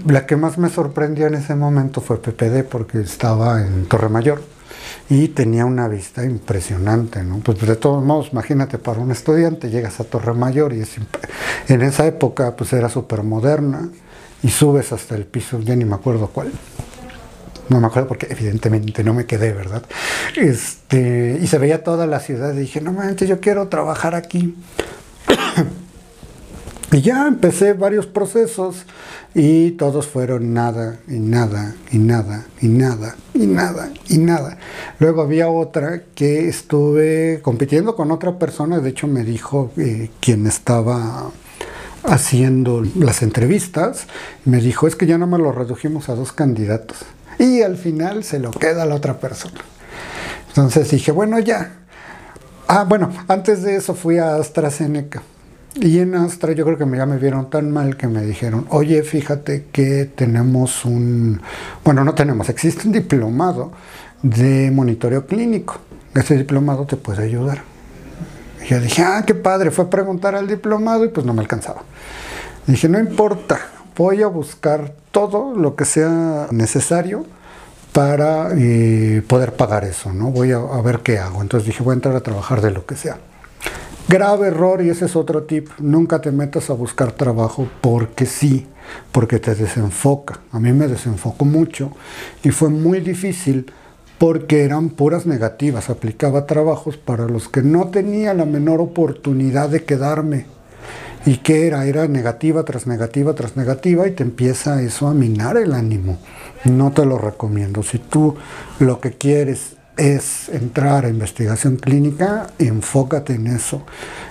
la 0.06 0.26
que 0.26 0.36
más 0.36 0.58
me 0.58 0.68
sorprendió 0.68 1.26
en 1.26 1.34
ese 1.34 1.54
momento 1.54 2.00
fue 2.00 2.20
PPD 2.20 2.64
porque 2.64 3.00
estaba 3.00 3.64
en 3.64 3.86
Torre 3.86 4.08
Mayor 4.08 4.42
y 5.10 5.28
tenía 5.28 5.64
una 5.64 5.86
vista 5.88 6.24
impresionante, 6.24 7.22
¿no? 7.22 7.38
Pues 7.38 7.60
de 7.60 7.76
todos 7.76 8.04
modos, 8.04 8.30
imagínate, 8.32 8.78
para 8.78 9.00
un 9.00 9.10
estudiante 9.10 9.70
llegas 9.70 10.00
a 10.00 10.04
Torre 10.04 10.34
Mayor 10.34 10.72
y 10.72 10.82
en 11.68 11.82
esa 11.82 12.06
época 12.06 12.56
pues 12.56 12.72
era 12.72 12.88
súper 12.88 13.22
moderna 13.22 13.88
y 14.42 14.48
subes 14.48 14.92
hasta 14.92 15.14
el 15.14 15.24
piso, 15.24 15.60
ya 15.60 15.74
ni 15.76 15.84
me 15.84 15.94
acuerdo 15.94 16.28
cuál. 16.28 16.52
No 17.68 17.80
me 17.80 17.86
acuerdo 17.86 18.08
porque 18.08 18.28
evidentemente 18.30 19.04
no 19.04 19.12
me 19.12 19.26
quedé, 19.26 19.52
¿verdad? 19.52 19.82
Este, 20.36 21.38
y 21.40 21.46
se 21.46 21.58
veía 21.58 21.82
toda 21.82 22.06
la 22.06 22.20
ciudad 22.20 22.54
y 22.54 22.60
dije, 22.60 22.80
no 22.80 22.92
manches, 22.92 23.28
yo 23.28 23.40
quiero 23.40 23.68
trabajar 23.68 24.14
aquí. 24.14 24.54
y 26.92 27.02
ya 27.02 27.26
empecé 27.26 27.74
varios 27.74 28.06
procesos 28.06 28.86
y 29.34 29.72
todos 29.72 30.06
fueron 30.06 30.54
nada 30.54 30.98
y 31.06 31.18
nada 31.18 31.74
y 31.92 31.98
nada 31.98 32.46
y 32.62 32.68
nada 32.68 33.16
y 33.34 33.46
nada 33.46 33.90
y 34.08 34.18
nada. 34.18 34.58
Luego 34.98 35.20
había 35.20 35.50
otra 35.50 36.02
que 36.14 36.48
estuve 36.48 37.40
compitiendo 37.42 37.94
con 37.94 38.10
otra 38.10 38.38
persona, 38.38 38.80
de 38.80 38.90
hecho 38.90 39.06
me 39.06 39.24
dijo 39.24 39.70
eh, 39.76 40.10
quien 40.20 40.46
estaba 40.46 41.30
haciendo 42.08 42.82
las 42.96 43.22
entrevistas, 43.22 44.06
me 44.44 44.58
dijo, 44.60 44.86
es 44.86 44.96
que 44.96 45.06
ya 45.06 45.18
no 45.18 45.26
me 45.26 45.38
lo 45.38 45.52
redujimos 45.52 46.08
a 46.08 46.14
dos 46.14 46.32
candidatos. 46.32 46.98
Y 47.38 47.62
al 47.62 47.76
final 47.76 48.24
se 48.24 48.38
lo 48.38 48.50
queda 48.50 48.82
a 48.82 48.86
la 48.86 48.94
otra 48.94 49.20
persona. 49.20 49.60
Entonces 50.48 50.90
dije, 50.90 51.12
bueno, 51.12 51.38
ya. 51.38 51.72
Ah, 52.66 52.84
bueno, 52.88 53.10
antes 53.28 53.62
de 53.62 53.76
eso 53.76 53.94
fui 53.94 54.18
a 54.18 54.36
AstraZeneca. 54.36 55.22
Y 55.80 56.00
en 56.00 56.14
Astra 56.16 56.52
yo 56.52 56.64
creo 56.64 56.76
que 56.76 56.96
ya 56.96 57.06
me 57.06 57.18
vieron 57.18 57.50
tan 57.50 57.70
mal 57.70 57.96
que 57.96 58.08
me 58.08 58.22
dijeron, 58.22 58.66
oye, 58.70 59.02
fíjate 59.04 59.66
que 59.70 60.06
tenemos 60.06 60.84
un, 60.84 61.40
bueno, 61.84 62.04
no 62.04 62.14
tenemos, 62.14 62.48
existe 62.48 62.86
un 62.86 62.92
diplomado 62.92 63.70
de 64.22 64.70
monitoreo 64.72 65.26
clínico. 65.26 65.78
Ese 66.14 66.36
diplomado 66.36 66.84
te 66.84 66.96
puede 66.96 67.22
ayudar. 67.22 67.62
Y 68.62 68.66
yo 68.68 68.80
dije, 68.80 69.02
ah, 69.02 69.24
qué 69.26 69.34
padre, 69.34 69.70
fue 69.70 69.86
a 69.86 69.90
preguntar 69.90 70.34
al 70.34 70.46
diplomado 70.46 71.04
y 71.04 71.08
pues 71.08 71.26
no 71.26 71.34
me 71.34 71.40
alcanzaba. 71.40 71.82
dije, 72.66 72.88
no 72.88 72.98
importa, 72.98 73.58
voy 73.96 74.22
a 74.22 74.26
buscar 74.26 74.92
todo 75.10 75.54
lo 75.54 75.74
que 75.76 75.84
sea 75.84 76.48
necesario 76.50 77.26
para 77.92 78.50
eh, 78.56 79.22
poder 79.26 79.54
pagar 79.54 79.84
eso, 79.84 80.12
¿no? 80.12 80.30
Voy 80.30 80.52
a, 80.52 80.58
a, 80.58 80.82
ver 80.82 81.00
qué 81.00 81.18
hago. 81.18 81.42
Entonces 81.42 81.66
dije, 81.66 81.82
voy 81.82 81.92
a 81.92 81.94
entrar 81.94 82.14
a 82.14 82.20
trabajar 82.20 82.60
de 82.60 82.70
lo 82.70 82.86
que 82.86 82.96
sea. 82.96 83.18
Grave 84.08 84.48
error, 84.48 84.80
y 84.82 84.88
ese 84.88 85.04
es 85.04 85.16
otro 85.16 85.42
tip, 85.42 85.68
nunca 85.78 86.20
te 86.20 86.30
metas 86.30 86.70
a 86.70 86.72
buscar 86.72 87.12
trabajo 87.12 87.68
porque 87.82 88.24
sí, 88.24 88.66
porque 89.12 89.38
te 89.38 89.54
desenfoca. 89.54 90.40
A 90.50 90.58
mí 90.58 90.72
me 90.72 90.88
desenfocó 90.88 91.44
mucho 91.44 91.92
y 92.42 92.50
fue 92.50 92.70
muy 92.70 93.00
difícil 93.00 93.70
porque 94.18 94.64
eran 94.64 94.90
puras 94.90 95.26
negativas. 95.26 95.90
Aplicaba 95.90 96.46
trabajos 96.46 96.96
para 96.96 97.26
los 97.26 97.48
que 97.48 97.62
no 97.62 97.88
tenía 97.88 98.34
la 98.34 98.44
menor 98.44 98.80
oportunidad 98.80 99.68
de 99.68 99.84
quedarme. 99.84 100.46
¿Y 101.24 101.38
qué 101.38 101.66
era? 101.66 101.86
Era 101.86 102.06
negativa 102.08 102.64
tras 102.64 102.86
negativa 102.86 103.34
tras 103.34 103.56
negativa 103.56 104.06
y 104.06 104.12
te 104.12 104.22
empieza 104.22 104.82
eso 104.82 105.08
a 105.08 105.14
minar 105.14 105.56
el 105.56 105.72
ánimo. 105.72 106.18
No 106.64 106.92
te 106.92 107.04
lo 107.04 107.18
recomiendo. 107.18 107.82
Si 107.82 107.98
tú 107.98 108.36
lo 108.78 109.00
que 109.00 109.12
quieres 109.12 109.76
es 109.96 110.48
entrar 110.48 111.04
a 111.04 111.08
investigación 111.08 111.76
clínica, 111.76 112.46
enfócate 112.60 113.34
en 113.34 113.48
eso 113.48 113.82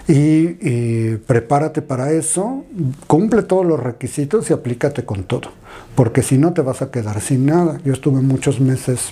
y, 0.08 0.58
y, 0.62 1.18
prepárate 1.18 1.82
para 1.82 2.12
eso, 2.12 2.64
cumple 3.06 3.44
todos 3.44 3.66
los 3.66 3.78
requisitos 3.78 4.50
y 4.50 4.54
aplícate 4.54 5.04
con 5.04 5.26
todo, 5.26 5.52
porque 5.94 6.24
si 6.24 6.38
no 6.38 6.54
te 6.54 6.62
vas 6.62 6.82
a 6.82 6.90
quedar 6.90 7.20
sin 7.20 7.46
nada. 7.46 7.80
Yo 7.84 7.92
estuve 7.92 8.22
muchos 8.22 8.62
meses 8.62 9.12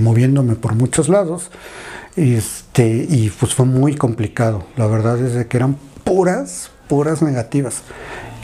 moviéndome 0.00 0.54
por 0.54 0.74
muchos 0.74 1.08
lados. 1.08 1.50
Este, 2.16 3.06
y 3.08 3.30
pues 3.30 3.54
fue 3.54 3.66
muy 3.66 3.94
complicado. 3.94 4.64
La 4.76 4.86
verdad 4.86 5.24
es 5.24 5.46
que 5.46 5.56
eran 5.56 5.76
puras, 6.04 6.70
puras 6.88 7.22
negativas. 7.22 7.82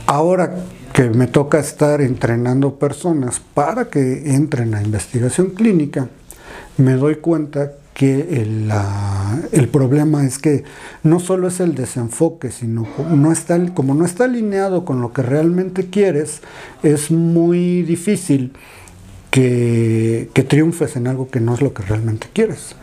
Ahora 0.07 0.55
que 0.93 1.11
me 1.11 1.27
toca 1.27 1.59
estar 1.59 2.01
entrenando 2.01 2.79
personas 2.79 3.41
para 3.41 3.87
que 3.87 4.35
entren 4.35 4.75
a 4.75 4.83
investigación 4.83 5.51
clínica, 5.51 6.09
me 6.77 6.93
doy 6.93 7.17
cuenta 7.17 7.73
que 7.95 8.41
el, 8.43 8.71
el, 9.53 9.69
problema 9.69 10.25
es 10.25 10.39
que 10.39 10.65
no 11.03 11.21
solo 11.21 11.49
es 11.49 11.61
el 11.61 11.75
desenfoque, 11.75 12.51
sino 12.51 12.87
no 13.11 13.33
está, 13.33 13.59
como 13.73 13.95
no 13.95 14.05
está 14.05 14.25
alineado 14.25 14.85
con 14.85 15.01
lo 15.01 15.13
que 15.13 15.23
realmente 15.23 15.91
quieres, 15.91 16.43
es 16.83 17.11
muy 17.11 17.83
difícil 17.83 18.53
que, 19.35 20.47
triunfes 20.49 20.95
en 20.95 21.09
algo 21.09 21.29
que 21.29 21.41
no 21.41 21.55
es 21.55 21.61
lo 21.61 21.75
que 21.75 21.83
realmente 21.83 22.29
quieres. 22.33 22.77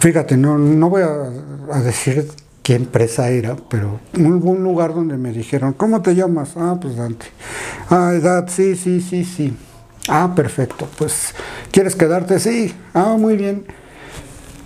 Fíjate, 0.00 0.36
no, 0.36 0.58
no 0.58 0.90
voy 0.90 1.02
a, 1.02 1.80
decir 1.80 2.26
qué 2.64 2.74
empresa 2.74 3.30
era, 3.30 3.54
pero 3.68 4.00
hubo 4.18 4.50
un 4.50 4.64
lugar 4.64 4.92
donde 4.92 5.16
me 5.16 5.30
dijeron, 5.32 5.74
¿cómo 5.74 6.02
te 6.02 6.16
llamas? 6.16 6.54
Ah, 6.56 6.76
pues 6.80 6.96
Dante. 6.96 7.26
Ah, 7.90 8.12
edad, 8.12 8.48
sí, 8.48 8.74
sí, 8.74 9.00
sí, 9.00 9.24
sí. 9.24 9.56
Ah, 10.08 10.32
perfecto. 10.34 10.88
Pues, 10.98 11.32
¿quieres 11.70 11.94
quedarte? 11.94 12.40
Sí. 12.40 12.74
Ah, 12.92 13.16
muy 13.16 13.36
bien. 13.36 13.64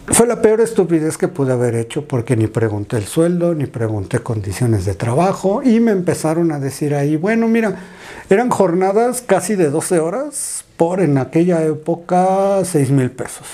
Fue 0.08 0.26
la 0.26 0.42
peor 0.42 0.60
estupidez 0.60 1.16
que 1.16 1.28
pude 1.28 1.52
haber 1.52 1.76
hecho 1.76 2.08
porque 2.08 2.36
ni 2.36 2.48
pregunté 2.48 2.96
el 2.96 3.04
sueldo, 3.04 3.54
ni 3.54 3.66
pregunté 3.66 4.18
condiciones 4.18 4.84
de 4.84 4.94
trabajo 4.94 5.62
y 5.62 5.78
me 5.78 5.92
empezaron 5.92 6.50
a 6.50 6.58
decir 6.58 6.94
ahí, 6.94 7.16
bueno, 7.16 7.46
mira, 7.46 7.76
eran 8.28 8.50
jornadas 8.50 9.22
casi 9.22 9.54
de 9.54 9.70
12 9.70 10.00
horas 10.00 10.64
por 10.76 11.00
en 11.00 11.18
aquella 11.18 11.62
época 11.62 12.64
6 12.64 12.90
mil 12.90 13.12
pesos. 13.12 13.46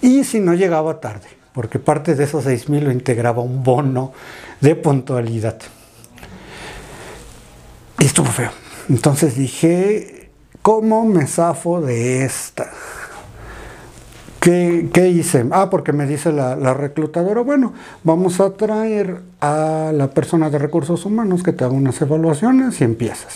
Y 0.00 0.24
si 0.24 0.40
no 0.40 0.54
llegaba 0.54 1.00
tarde, 1.00 1.28
porque 1.52 1.78
parte 1.78 2.14
de 2.14 2.24
esos 2.24 2.44
6 2.44 2.70
mil 2.70 2.84
lo 2.84 2.92
integraba 2.92 3.42
un 3.42 3.62
bono 3.62 4.12
de 4.60 4.76
puntualidad. 4.76 5.58
Y 7.98 8.06
estuvo 8.06 8.28
feo. 8.28 8.50
Entonces 8.88 9.36
dije, 9.36 10.30
¿cómo 10.62 11.04
me 11.04 11.26
zafo 11.26 11.82
de 11.82 12.24
esta? 12.24 12.70
¿Qué, 14.40 15.08
hice? 15.14 15.44
Ah, 15.50 15.68
porque 15.68 15.92
me 15.92 16.06
dice 16.06 16.32
la, 16.32 16.72
reclutadora, 16.72 17.42
bueno, 17.42 17.74
vamos 18.04 18.40
a 18.40 18.50
traer 18.54 19.20
a 19.40 19.92
la 19.94 20.08
persona 20.08 20.48
de 20.48 20.58
recursos 20.58 21.04
humanos 21.04 21.42
que 21.42 21.52
te 21.52 21.64
haga 21.64 21.74
unas 21.74 22.00
evaluaciones 22.00 22.80
y 22.80 22.84
empiezas. 22.84 23.34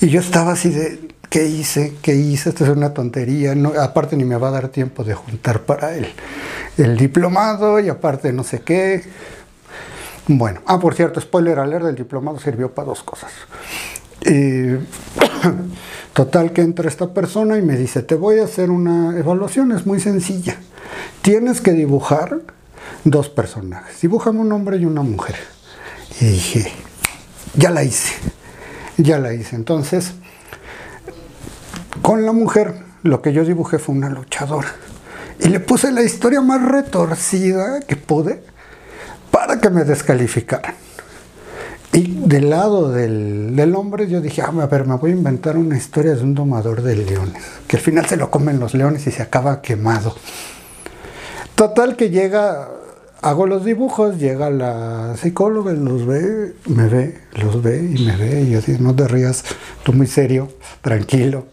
Y, 0.00 0.08
yo 0.08 0.18
estaba 0.18 0.52
así 0.52 0.70
de, 0.70 1.14
¿qué 1.28 1.46
hice? 1.46 1.94
¿Qué 2.00 2.14
hice? 2.14 2.48
Esto 2.48 2.64
es 2.64 2.70
una 2.70 2.94
tontería. 2.94 3.54
Aparte 3.80 4.16
ni 4.16 4.24
me 4.24 4.36
va 4.36 4.48
a 4.48 4.52
dar 4.52 4.68
tiempo 4.68 5.04
de 5.04 5.14
juntar 5.14 5.60
para 5.60 5.94
el, 5.94 6.06
el 6.78 6.96
diplomado 6.96 7.80
y 7.80 7.90
aparte 7.90 8.32
no 8.32 8.44
sé 8.44 8.62
qué. 8.62 9.04
Bueno, 10.26 10.60
ah, 10.66 10.80
por 10.80 10.94
cierto, 10.94 11.20
spoiler 11.20 11.58
alert, 11.58 11.84
el 11.84 11.96
diplomado 11.96 12.38
sirvió 12.38 12.72
para 12.72 12.86
dos 12.86 13.02
cosas. 13.02 13.30
total 16.12 16.52
que 16.52 16.62
entra 16.62 16.88
esta 16.88 17.12
persona 17.12 17.58
y 17.58 17.62
me 17.62 17.76
dice, 17.76 18.02
te 18.02 18.14
voy 18.14 18.38
a 18.38 18.44
hacer 18.44 18.70
una 18.70 19.18
evaluación, 19.18 19.72
es 19.72 19.86
muy 19.86 20.00
sencilla. 20.00 20.56
Tienes 21.22 21.60
que 21.60 21.72
dibujar 21.72 22.40
dos 23.04 23.28
personajes. 23.28 24.00
Dibújame 24.00 24.40
un 24.40 24.52
hombre 24.52 24.76
y 24.76 24.84
una 24.84 25.02
mujer. 25.02 25.36
Y 26.20 26.26
dije, 26.26 26.72
ya 27.54 27.70
la 27.70 27.84
hice, 27.84 28.14
ya 28.96 29.18
la 29.18 29.32
hice. 29.32 29.56
Entonces, 29.56 30.12
con 32.02 32.24
la 32.24 32.32
mujer, 32.32 32.74
lo 33.02 33.22
que 33.22 33.32
yo 33.32 33.44
dibujé 33.44 33.78
fue 33.78 33.94
una 33.94 34.08
luchadora. 34.08 34.72
Y 35.40 35.48
le 35.48 35.60
puse 35.60 35.90
la 35.90 36.02
historia 36.02 36.40
más 36.40 36.62
retorcida 36.62 37.80
que 37.80 37.96
pude 37.96 38.42
para 39.30 39.60
que 39.60 39.70
me 39.70 39.84
descalificaran. 39.84 40.81
Y 41.94 42.06
del 42.26 42.48
lado 42.48 42.90
del, 42.90 43.74
hombre 43.76 44.08
yo 44.08 44.22
dije, 44.22 44.40
ah, 44.40 44.52
a 44.62 44.66
ver, 44.66 44.86
me 44.86 44.96
voy 44.96 45.10
a 45.10 45.14
inventar 45.14 45.58
una 45.58 45.76
historia 45.76 46.14
de 46.14 46.22
un 46.22 46.34
domador 46.34 46.80
de 46.80 46.96
leones, 46.96 47.42
que 47.66 47.76
al 47.76 47.82
final 47.82 48.06
se 48.06 48.16
lo 48.16 48.30
comen 48.30 48.58
los 48.58 48.72
leones 48.72 49.06
y 49.06 49.10
se 49.10 49.20
acaba 49.20 49.60
quemado. 49.60 50.14
Total 51.54 51.96
que 51.96 52.08
llega, 52.08 52.70
hago 53.20 53.46
los 53.46 53.66
dibujos, 53.66 54.18
llega 54.18 54.48
la 54.48 55.16
psicóloga, 55.18 55.72
los 55.72 56.06
ve, 56.06 56.54
me 56.66 56.88
ve, 56.88 57.18
los 57.34 57.62
ve 57.62 57.92
y 57.94 58.06
me 58.06 58.16
ve, 58.16 58.40
y 58.40 58.50
yo 58.52 58.62
digo, 58.62 58.78
no 58.80 58.96
te 58.96 59.06
rías, 59.06 59.44
tú 59.82 59.92
muy 59.92 60.06
serio, 60.06 60.48
tranquilo. 60.80 61.44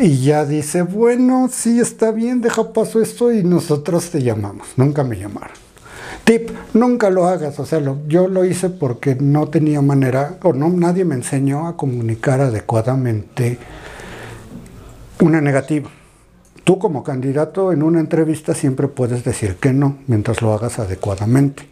Y 0.00 0.24
ya 0.24 0.46
dice, 0.46 0.82
bueno, 0.82 1.50
sí 1.52 1.80
está 1.80 2.12
bien, 2.12 2.40
deja 2.40 2.72
paso 2.72 3.02
esto 3.02 3.30
y 3.30 3.44
nosotros 3.44 4.08
te 4.10 4.22
llamamos. 4.22 4.68
Nunca 4.76 5.04
me 5.04 5.18
llamaron. 5.18 5.63
Tip, 6.24 6.50
nunca 6.72 7.10
lo 7.10 7.26
hagas. 7.26 7.58
O 7.60 7.66
sea, 7.66 7.80
yo 8.08 8.28
lo 8.28 8.44
hice 8.44 8.70
porque 8.70 9.14
no 9.14 9.48
tenía 9.48 9.82
manera, 9.82 10.38
o 10.42 10.52
no, 10.52 10.70
nadie 10.70 11.04
me 11.04 11.14
enseñó 11.14 11.68
a 11.68 11.76
comunicar 11.76 12.40
adecuadamente 12.40 13.58
una 15.20 15.40
negativa. 15.40 15.90
Tú 16.64 16.78
como 16.78 17.04
candidato 17.04 17.72
en 17.72 17.82
una 17.82 18.00
entrevista 18.00 18.54
siempre 18.54 18.88
puedes 18.88 19.22
decir 19.22 19.56
que 19.56 19.74
no, 19.74 19.98
mientras 20.06 20.40
lo 20.40 20.54
hagas 20.54 20.78
adecuadamente. 20.78 21.68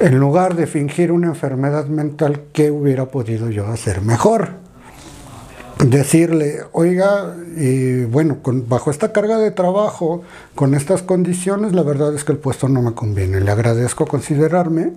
En 0.00 0.18
lugar 0.18 0.54
de 0.54 0.66
fingir 0.66 1.10
una 1.10 1.28
enfermedad 1.28 1.86
mental, 1.86 2.42
¿qué 2.52 2.70
hubiera 2.70 3.06
podido 3.06 3.48
yo 3.48 3.66
hacer 3.68 4.02
mejor? 4.02 4.65
Decirle, 5.78 6.60
oiga, 6.72 7.34
bueno, 8.08 8.38
bajo 8.44 8.90
esta 8.90 9.12
carga 9.12 9.38
de 9.38 9.50
trabajo, 9.50 10.22
con 10.54 10.74
estas 10.74 11.02
condiciones, 11.02 11.72
la 11.72 11.82
verdad 11.82 12.14
es 12.14 12.24
que 12.24 12.32
el 12.32 12.38
puesto 12.38 12.68
no 12.68 12.82
me 12.82 12.94
conviene. 12.94 13.40
Le 13.40 13.50
agradezco 13.50 14.06
considerarme, 14.06 14.92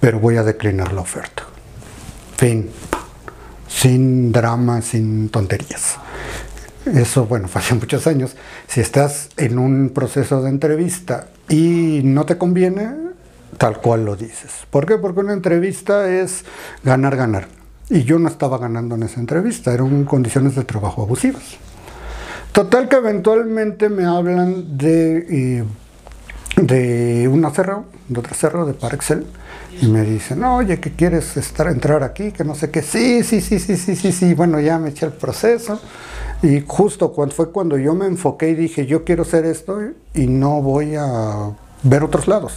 pero 0.00 0.20
voy 0.20 0.36
a 0.36 0.42
declinar 0.42 0.92
la 0.92 1.00
oferta. 1.00 1.44
Fin. 2.36 2.70
Sin 3.68 4.32
drama, 4.32 4.82
sin 4.82 5.28
tonterías. 5.28 5.96
Eso, 6.86 7.26
bueno, 7.26 7.48
fue 7.48 7.60
hace 7.60 7.74
muchos 7.74 8.06
años. 8.06 8.36
Si 8.66 8.80
estás 8.80 9.30
en 9.36 9.58
un 9.58 9.90
proceso 9.90 10.42
de 10.42 10.50
entrevista 10.50 11.28
y 11.48 12.00
no 12.04 12.26
te 12.26 12.38
conviene, 12.38 12.94
tal 13.58 13.80
cual 13.80 14.04
lo 14.04 14.16
dices. 14.16 14.52
¿Por 14.70 14.86
qué? 14.86 14.98
Porque 14.98 15.20
una 15.20 15.32
entrevista 15.32 16.10
es 16.10 16.44
ganar, 16.84 17.16
ganar. 17.16 17.55
Y 17.88 18.02
yo 18.02 18.18
no 18.18 18.28
estaba 18.28 18.58
ganando 18.58 18.96
en 18.96 19.04
esa 19.04 19.20
entrevista, 19.20 19.72
eran 19.72 20.04
condiciones 20.04 20.56
de 20.56 20.64
trabajo 20.64 21.02
abusivas. 21.02 21.56
Total 22.52 22.88
que 22.88 22.96
eventualmente 22.96 23.88
me 23.88 24.04
hablan 24.04 24.76
de, 24.76 25.58
eh, 25.58 25.64
de 26.56 27.28
una 27.28 27.50
cerro, 27.50 27.84
de 28.08 28.18
otro 28.18 28.34
cerro, 28.34 28.66
de 28.66 28.72
Parexel, 28.72 29.26
y 29.80 29.86
me 29.88 30.02
dicen, 30.02 30.42
oye, 30.42 30.80
que 30.80 30.92
quieres 30.92 31.36
estar, 31.36 31.68
entrar 31.68 32.02
aquí, 32.02 32.32
que 32.32 32.44
no 32.44 32.54
sé 32.54 32.70
qué, 32.70 32.82
sí, 32.82 33.22
sí, 33.22 33.40
sí, 33.40 33.58
sí, 33.58 33.76
sí, 33.76 33.94
sí, 33.94 34.10
sí, 34.10 34.34
bueno, 34.34 34.58
ya 34.58 34.78
me 34.78 34.88
eché 34.88 35.06
el 35.06 35.12
proceso, 35.12 35.78
y 36.42 36.64
justo 36.66 37.12
cuando 37.12 37.34
fue 37.34 37.50
cuando 37.50 37.78
yo 37.78 37.94
me 37.94 38.06
enfoqué 38.06 38.50
y 38.50 38.54
dije, 38.54 38.86
yo 38.86 39.04
quiero 39.04 39.22
hacer 39.22 39.44
esto 39.44 39.80
y 40.14 40.26
no 40.26 40.62
voy 40.62 40.96
a 40.96 41.50
ver 41.82 42.02
otros 42.02 42.26
lados. 42.26 42.54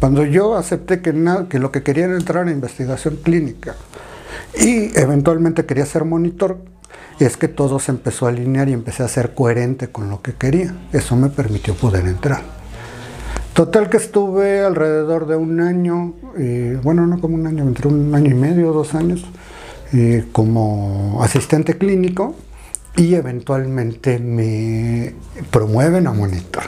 Cuando 0.00 0.24
yo 0.24 0.56
acepté 0.56 1.00
que, 1.00 1.12
que 1.48 1.58
lo 1.58 1.70
que 1.70 1.82
quería 1.82 2.06
era 2.06 2.16
entrar 2.16 2.46
en 2.48 2.54
investigación 2.54 3.16
clínica, 3.22 3.74
y 4.58 4.98
eventualmente 4.98 5.66
quería 5.66 5.86
ser 5.86 6.04
monitor. 6.04 6.58
Y 7.20 7.24
es 7.24 7.36
que 7.36 7.48
todo 7.48 7.78
se 7.78 7.92
empezó 7.92 8.26
a 8.26 8.30
alinear 8.30 8.68
y 8.68 8.72
empecé 8.72 9.02
a 9.02 9.08
ser 9.08 9.34
coherente 9.34 9.88
con 9.88 10.10
lo 10.10 10.20
que 10.22 10.32
quería. 10.34 10.74
Eso 10.92 11.14
me 11.16 11.28
permitió 11.28 11.74
poder 11.74 12.06
entrar. 12.06 12.42
Total 13.52 13.88
que 13.88 13.98
estuve 13.98 14.64
alrededor 14.64 15.26
de 15.28 15.36
un 15.36 15.60
año, 15.60 16.14
bueno, 16.82 17.06
no 17.06 17.20
como 17.20 17.36
un 17.36 17.46
año, 17.46 17.62
entre 17.62 17.86
un 17.86 18.12
año 18.12 18.32
y 18.32 18.34
medio, 18.34 18.72
dos 18.72 18.96
años, 18.96 19.24
como 20.32 21.20
asistente 21.22 21.78
clínico 21.78 22.34
y 22.96 23.14
eventualmente 23.14 24.18
me 24.18 25.14
promueven 25.52 26.08
a 26.08 26.12
monitor. 26.12 26.64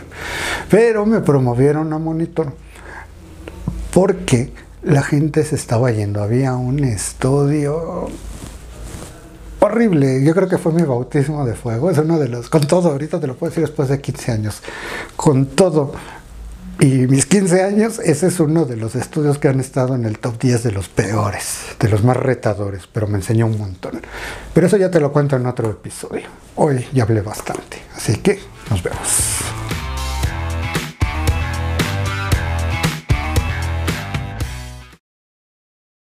Pero 0.70 1.06
me 1.06 1.20
promovieron 1.20 1.92
a 1.92 1.98
monitor 1.98 2.52
porque 3.92 4.52
la 4.86 5.02
gente 5.02 5.44
se 5.44 5.56
estaba 5.56 5.90
yendo. 5.90 6.22
Había 6.22 6.54
un 6.54 6.84
estudio 6.84 8.08
horrible. 9.60 10.24
Yo 10.24 10.32
creo 10.34 10.48
que 10.48 10.58
fue 10.58 10.72
mi 10.72 10.82
bautismo 10.82 11.44
de 11.44 11.54
fuego. 11.54 11.90
Es 11.90 11.98
uno 11.98 12.18
de 12.18 12.28
los, 12.28 12.48
con 12.48 12.66
todo, 12.66 12.92
ahorita 12.92 13.20
te 13.20 13.26
lo 13.26 13.36
puedo 13.36 13.50
decir 13.50 13.64
después 13.66 13.88
de 13.88 14.00
15 14.00 14.32
años. 14.32 14.62
Con 15.16 15.46
todo. 15.46 15.92
Y 16.78 17.08
mis 17.08 17.26
15 17.26 17.62
años, 17.62 17.98
ese 17.98 18.28
es 18.28 18.38
uno 18.38 18.64
de 18.64 18.76
los 18.76 18.94
estudios 18.94 19.38
que 19.38 19.48
han 19.48 19.58
estado 19.58 19.94
en 19.94 20.04
el 20.04 20.18
top 20.18 20.38
10 20.38 20.62
de 20.62 20.72
los 20.72 20.88
peores, 20.88 21.60
de 21.80 21.88
los 21.88 22.04
más 22.04 22.18
retadores, 22.18 22.86
pero 22.92 23.08
me 23.08 23.16
enseñó 23.16 23.46
un 23.46 23.56
montón. 23.58 24.02
Pero 24.52 24.66
eso 24.66 24.76
ya 24.76 24.90
te 24.90 25.00
lo 25.00 25.10
cuento 25.10 25.36
en 25.36 25.46
otro 25.46 25.70
episodio. 25.70 26.28
Hoy 26.54 26.86
ya 26.92 27.04
hablé 27.04 27.22
bastante, 27.22 27.78
así 27.96 28.16
que 28.18 28.38
nos 28.68 28.82
vemos. 28.82 29.65